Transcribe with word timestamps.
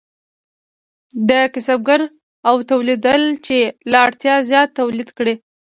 کسبګر 1.53 2.01
وتوانیدل 2.57 3.21
چې 3.45 3.57
له 3.91 3.97
اړتیا 4.05 4.35
زیات 4.49 4.69
تولید 4.79 5.07
وکړي. 5.09 5.33